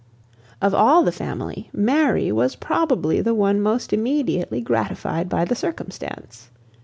[0.63, 6.49] Of all the family, Mary was probably the one most immediately gratified by the circumstance.